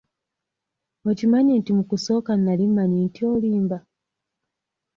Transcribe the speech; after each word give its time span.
Okimanyi 1.09 1.51
nti 1.59 1.71
mu 1.77 1.83
kusooka 1.89 2.31
nali 2.35 2.65
mmanyi 2.69 2.97
nti 3.07 3.21
olimba? 3.33 3.77